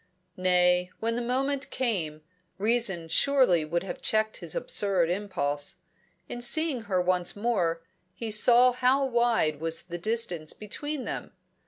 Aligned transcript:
Nay, 0.35 0.89
when 0.99 1.15
the 1.15 1.21
moment 1.21 1.69
came, 1.69 2.23
reason 2.57 3.07
surely 3.07 3.63
would 3.63 3.83
have 3.83 4.01
checked 4.01 4.37
his 4.37 4.55
absurd 4.55 5.11
impulse. 5.11 5.75
In 6.27 6.41
seeing 6.41 6.85
her 6.89 6.99
once 6.99 7.35
more, 7.35 7.83
he 8.15 8.31
saw 8.31 8.71
how 8.71 9.05
wide 9.05 9.59
was 9.59 9.83
the 9.83 9.99
distance 9.99 10.53
between 10.53 11.03
them. 11.05 11.33